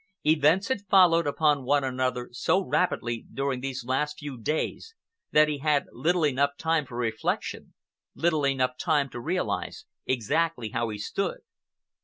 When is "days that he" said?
4.35-5.59